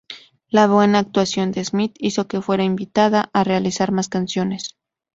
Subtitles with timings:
[0.49, 4.75] La buena actuación de Smith hizo que fuera invitada a realizar más canciones.